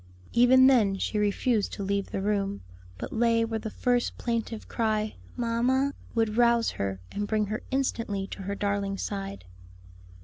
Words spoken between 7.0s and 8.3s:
and bring her instantly